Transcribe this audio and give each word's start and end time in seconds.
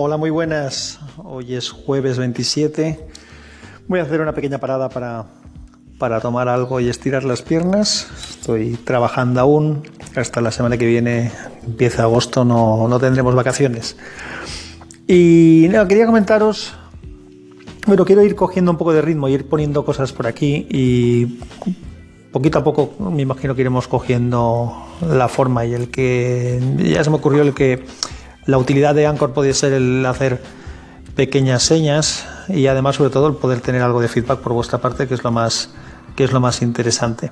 Hola, 0.00 0.16
muy 0.16 0.30
buenas. 0.30 1.00
Hoy 1.16 1.56
es 1.56 1.70
jueves 1.70 2.18
27. 2.18 3.04
Voy 3.88 3.98
a 3.98 4.04
hacer 4.04 4.20
una 4.20 4.32
pequeña 4.32 4.58
parada 4.58 4.88
para, 4.88 5.24
para 5.98 6.20
tomar 6.20 6.46
algo 6.48 6.78
y 6.78 6.88
estirar 6.88 7.24
las 7.24 7.42
piernas. 7.42 8.06
Estoy 8.30 8.76
trabajando 8.76 9.40
aún. 9.40 9.82
Hasta 10.14 10.40
la 10.40 10.52
semana 10.52 10.78
que 10.78 10.86
viene, 10.86 11.32
empieza 11.66 12.04
agosto, 12.04 12.44
no, 12.44 12.86
no 12.86 13.00
tendremos 13.00 13.34
vacaciones. 13.34 13.96
Y 15.08 15.66
no, 15.72 15.88
quería 15.88 16.06
comentaros. 16.06 16.74
Bueno, 17.84 18.04
quiero 18.04 18.22
ir 18.22 18.36
cogiendo 18.36 18.70
un 18.70 18.78
poco 18.78 18.92
de 18.92 19.02
ritmo 19.02 19.28
y 19.28 19.32
ir 19.32 19.48
poniendo 19.48 19.84
cosas 19.84 20.12
por 20.12 20.28
aquí 20.28 20.68
y 20.70 21.40
poquito 22.30 22.58
a 22.60 22.62
poco 22.62 22.94
me 23.10 23.22
imagino 23.22 23.54
que 23.56 23.62
iremos 23.62 23.88
cogiendo 23.88 24.76
la 25.00 25.26
forma 25.26 25.64
y 25.64 25.74
el 25.74 25.90
que 25.90 26.60
ya 26.76 27.02
se 27.02 27.10
me 27.10 27.16
ocurrió 27.16 27.42
el 27.42 27.54
que 27.54 27.84
la 28.48 28.56
utilidad 28.56 28.94
de 28.94 29.06
Anchor 29.06 29.34
podría 29.34 29.52
ser 29.52 29.74
el 29.74 30.04
hacer 30.06 30.40
pequeñas 31.14 31.62
señas 31.62 32.26
y 32.48 32.66
además 32.66 32.96
sobre 32.96 33.10
todo 33.10 33.26
el 33.26 33.34
poder 33.34 33.60
tener 33.60 33.82
algo 33.82 34.00
de 34.00 34.08
feedback 34.08 34.38
por 34.38 34.54
vuestra 34.54 34.78
parte 34.78 35.06
que 35.06 35.12
es 35.12 35.22
lo 35.22 35.30
más 35.30 35.70
que 36.16 36.24
es 36.24 36.32
lo 36.32 36.40
más 36.40 36.62
interesante. 36.62 37.30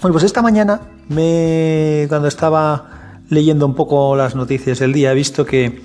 Bueno, 0.00 0.12
pues 0.12 0.22
esta 0.22 0.40
mañana 0.40 0.80
me 1.08 2.06
cuando 2.08 2.28
estaba 2.28 3.20
leyendo 3.30 3.66
un 3.66 3.74
poco 3.74 4.14
las 4.14 4.36
noticias 4.36 4.78
del 4.78 4.92
día 4.92 5.10
he 5.10 5.14
visto 5.16 5.44
que, 5.44 5.82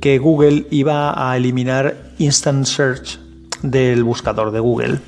que 0.00 0.18
Google 0.18 0.66
iba 0.70 1.30
a 1.30 1.36
eliminar 1.36 2.12
Instant 2.16 2.64
Search 2.64 3.18
del 3.60 4.04
buscador 4.04 4.52
de 4.52 4.60
Google. 4.60 5.00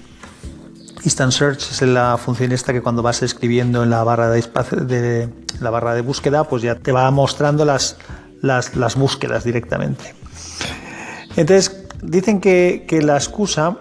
Instant 1.04 1.32
Search 1.32 1.70
es 1.70 1.80
la 1.80 2.18
función 2.18 2.52
esta 2.52 2.74
que 2.74 2.82
cuando 2.82 3.00
vas 3.02 3.22
escribiendo 3.22 3.82
en 3.82 3.88
la 3.88 4.04
barra 4.04 4.28
de, 4.28 4.42
de, 4.82 5.28
la 5.60 5.70
barra 5.70 5.94
de 5.94 6.02
búsqueda, 6.02 6.44
pues 6.44 6.62
ya 6.62 6.74
te 6.74 6.92
va 6.92 7.10
mostrando 7.10 7.64
las, 7.64 7.96
las, 8.42 8.76
las 8.76 8.96
búsquedas 8.96 9.44
directamente. 9.44 10.14
Entonces, 11.36 11.86
dicen 12.02 12.40
que, 12.40 12.84
que, 12.88 13.02
la 13.02 13.14
excusa 13.14 13.78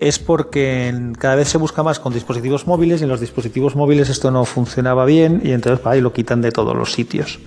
es 0.00 0.18
porque 0.18 0.94
cada 1.18 1.34
vez 1.34 1.48
se 1.48 1.58
busca 1.58 1.82
más 1.82 1.98
con 1.98 2.12
dispositivos 2.12 2.66
móviles 2.66 3.00
y 3.00 3.04
en 3.04 3.10
los 3.10 3.20
dispositivos 3.20 3.74
móviles 3.74 4.08
esto 4.08 4.30
no 4.30 4.44
funcionaba 4.44 5.04
bien 5.04 5.40
y 5.44 5.52
entonces 5.52 5.84
ahí 5.86 6.00
lo 6.00 6.12
quitan 6.12 6.40
de 6.40 6.52
todos 6.52 6.76
los 6.76 6.92
sitios. 6.92 7.38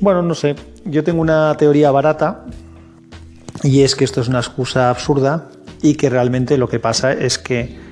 Bueno, 0.00 0.22
no 0.22 0.34
sé, 0.34 0.54
yo 0.84 1.02
tengo 1.02 1.20
una 1.20 1.56
teoría 1.56 1.90
barata 1.90 2.44
y 3.64 3.82
es 3.82 3.96
que 3.96 4.04
esto 4.04 4.20
es 4.20 4.28
una 4.28 4.38
excusa 4.38 4.90
absurda 4.90 5.48
y 5.82 5.94
que 5.94 6.08
realmente 6.08 6.56
lo 6.58 6.68
que 6.68 6.78
pasa 6.78 7.12
es 7.12 7.38
que 7.38 7.87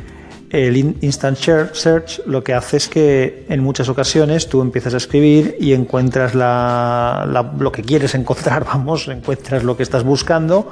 el 0.50 0.76
Instant 0.76 1.36
Search 1.36 2.22
lo 2.26 2.44
que 2.44 2.54
hace 2.54 2.76
es 2.76 2.88
que 2.88 3.46
en 3.48 3.62
muchas 3.62 3.88
ocasiones 3.88 4.48
tú 4.48 4.62
empiezas 4.62 4.94
a 4.94 4.96
escribir 4.98 5.56
y 5.60 5.72
encuentras 5.72 6.34
lo 6.34 7.72
que 7.72 7.82
quieres 7.82 8.14
encontrar, 8.14 8.64
vamos, 8.66 9.08
encuentras 9.08 9.64
lo 9.64 9.76
que 9.76 9.82
estás 9.82 10.04
buscando, 10.04 10.70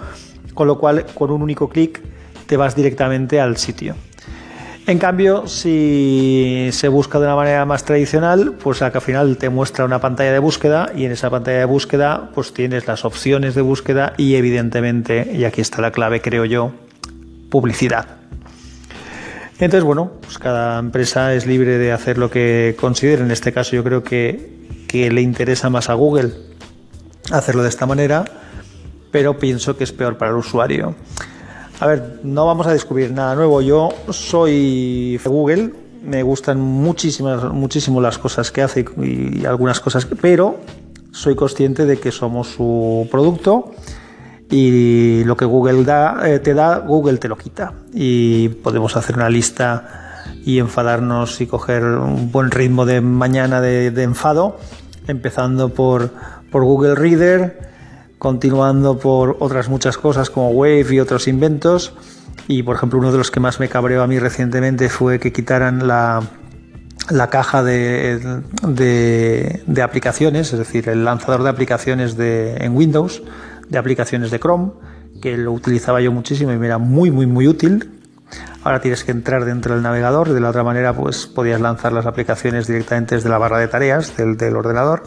con 0.55 0.67
lo 0.67 0.79
cual 0.79 1.07
con 1.15 1.31
un 1.31 1.43
único 1.43 1.69
clic 1.69 2.01
te 2.47 2.57
vas 2.57 2.77
directamente 2.77 3.41
al 3.41 3.57
sitio. 3.57 3.95
En 4.87 4.99
cambio, 4.99 5.47
si 5.47 6.69
se 6.73 6.89
busca 6.89 7.19
de 7.19 7.25
una 7.25 7.37
manera 7.37 7.65
más 7.65 7.85
tradicional, 7.85 8.53
pues 8.63 8.83
al 8.83 8.93
final 9.01 9.39
te 9.39 9.49
muestra 9.49 9.87
una 9.87 9.99
pantalla 9.99 10.31
de 10.31 10.39
búsqueda 10.39 10.93
y 10.95 11.07
en 11.07 11.13
esa 11.13 11.31
pantalla 11.31 11.61
de 11.61 11.65
búsqueda 11.65 12.31
pues 12.35 12.53
tienes 12.53 12.87
las 12.87 13.07
opciones 13.07 13.55
de 13.55 13.63
búsqueda 13.63 14.13
y 14.19 14.35
evidentemente, 14.35 15.31
y 15.33 15.45
aquí 15.45 15.63
está 15.63 15.81
la 15.81 15.91
clave 15.91 16.21
creo 16.21 16.45
yo, 16.45 16.73
publicidad. 17.49 18.24
Entonces, 19.65 19.87
bueno, 19.87 20.11
pues 20.21 20.37
cada 20.39 20.79
empresa 20.79 21.33
es 21.33 21.47
libre 21.47 21.79
de 21.79 21.91
hacer 21.91 22.19
lo 22.19 22.31
que 22.31 22.77
considere. 22.79 23.23
En 23.23 23.31
este 23.31 23.51
caso 23.51 23.75
yo 23.75 23.83
creo 23.83 24.05
que, 24.05 24.53
le 24.93 25.23
interesa 25.23 25.71
más 25.71 25.89
a 25.89 25.95
Google 25.95 26.35
hacerlo 27.33 27.63
de 27.63 27.71
esta 27.71 27.87
manera, 27.87 28.27
pero 29.11 29.39
pienso 29.39 29.77
que 29.77 29.85
es 29.85 29.93
peor 29.93 30.19
para 30.19 30.33
el 30.33 30.37
usuario. 30.37 30.95
A 31.81 31.87
ver, 31.87 32.21
no 32.23 32.47
vamos 32.47 32.67
a 32.67 32.73
descubrir 32.73 33.11
nada 33.11 33.35
nuevo. 33.35 33.63
Yo 33.63 33.89
soy 34.11 35.19
Google, 35.25 35.73
me 36.03 36.23
gustan 36.23 36.61
muchísimas, 36.61 37.51
muchísimo 37.51 38.03
las 38.03 38.19
cosas 38.19 38.53
que 38.53 38.61
hace 38.61 38.85
y 39.03 39.47
algunas 39.47 39.81
cosas, 39.81 40.07
pero 40.21 40.59
soy 41.11 41.35
consciente 41.37 41.87
de 41.87 41.99
que 41.99 42.13
somos 42.13 42.49
su 42.49 43.09
producto 43.11 43.73
y 44.51 45.25
lo 45.25 45.37
que 45.37 45.45
Google 45.45 45.85
da, 45.85 46.29
eh, 46.29 46.39
te 46.39 46.55
da, 46.55 46.79
Google 46.79 47.19
te 47.19 47.29
lo 47.29 47.37
quita. 47.37 47.73
Y 47.93 48.49
podemos 48.49 48.97
hacer 48.97 49.17
una 49.17 49.31
lista 49.31 50.23
y 50.45 50.59
enfadarnos 50.59 51.41
y 51.41 51.47
coger 51.47 51.85
un 51.85 52.31
buen 52.31 52.51
ritmo 52.51 52.85
de 52.85 53.01
mañana 53.01 53.61
de, 53.61 53.89
enfado, 54.03 54.59
empezando 55.07 55.71
por, 55.71 56.11
por 56.51 56.65
Google 56.65 56.95
Reader, 56.95 57.71
continuando 58.19 58.99
por 58.99 59.37
otras 59.41 59.69
muchas 59.69 59.97
cosas 59.97 60.31
como 60.31 60.51
Wave 60.51 60.87
y 60.91 61.01
otros 61.01 61.29
inventos. 61.29 61.95
Y 62.47 62.63
por 62.63 62.77
ejemplo, 62.77 62.99
uno 62.99 63.11
de 63.11 63.19
los 63.19 63.31
que 63.31 63.41
más 63.41 63.59
me 63.59 63.69
cabreó 63.69 64.03
a 64.03 64.07
mí 64.07 64.19
recientemente 64.19 64.91
fue 64.91 65.19
que 65.19 65.33
quitaran 65.33 65.89
la, 65.89 66.23
la 67.09 67.31
caja 67.31 67.63
de, 67.63 68.43
de, 68.67 69.63
de, 69.67 69.83
aplicaciones, 69.83 70.53
es 70.53 70.59
decir, 70.59 70.91
el 70.91 71.05
lanzador 71.05 71.43
de 71.43 71.49
aplicaciones 71.49 72.19
de, 72.19 72.57
en 72.57 72.77
Windows 72.77 73.23
de 73.69 73.79
aplicaciones 73.79 74.31
de 74.31 74.39
Chrome, 74.39 74.73
que 75.21 75.37
lo 75.37 75.53
utilizaba 75.53 76.01
yo 76.01 76.13
muchísimo 76.13 76.53
y 76.53 76.59
me 76.59 76.67
era 76.67 76.79
muy, 76.79 77.11
muy, 77.11 77.27
muy 77.27 77.49
útil. 77.49 77.91
Ahora 78.63 78.81
tienes 78.81 79.05
que 79.05 79.13
entrar 79.13 79.45
dentro 79.45 79.75
del 79.75 79.83
navegador, 79.83 80.33
de 80.33 80.41
la 80.41 80.51
otra 80.51 80.65
manera 80.65 80.93
pues 80.93 81.27
podías 81.27 81.61
lanzar 81.61 81.93
las 81.93 82.07
aplicaciones 82.07 82.67
directamente 82.67 83.15
desde 83.15 83.29
la 83.29 83.39
barra 83.39 83.59
de 83.59 83.69
tareas 83.69 84.17
del, 84.17 84.37
del 84.37 84.57
ordenador. 84.57 85.03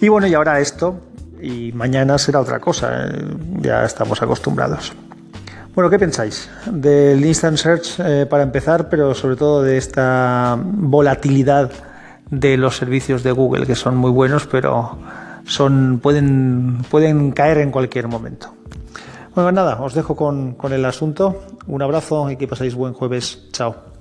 Y 0.00 0.08
bueno, 0.08 0.26
y 0.26 0.34
ahora 0.34 0.60
esto, 0.60 1.00
y 1.40 1.72
mañana 1.72 2.18
será 2.18 2.40
otra 2.40 2.60
cosa, 2.60 3.08
eh, 3.08 3.24
ya 3.60 3.84
estamos 3.84 4.22
acostumbrados. 4.22 4.92
Bueno, 5.74 5.88
¿qué 5.88 5.98
pensáis 5.98 6.50
del 6.66 7.24
Instant 7.24 7.56
Search 7.56 7.98
eh, 7.98 8.26
para 8.28 8.42
empezar, 8.42 8.88
pero 8.88 9.14
sobre 9.14 9.36
todo 9.36 9.62
de 9.62 9.78
esta 9.78 10.58
volatilidad 10.62 11.70
de 12.30 12.56
los 12.56 12.76
servicios 12.76 13.22
de 13.22 13.32
Google, 13.32 13.66
que 13.66 13.74
son 13.74 13.96
muy 13.96 14.10
buenos, 14.10 14.46
pero 14.46 14.98
son, 15.46 16.00
pueden, 16.02 16.78
pueden 16.90 17.32
caer 17.32 17.58
en 17.58 17.70
cualquier 17.70 18.08
momento. 18.08 18.54
Bueno, 19.34 19.50
nada, 19.52 19.80
os 19.80 19.94
dejo 19.94 20.14
con, 20.14 20.54
con 20.54 20.72
el 20.72 20.84
asunto. 20.84 21.42
Un 21.66 21.82
abrazo 21.82 22.30
y 22.30 22.36
que 22.36 22.46
paséis 22.46 22.74
buen 22.74 22.92
jueves. 22.92 23.48
Chao. 23.52 23.91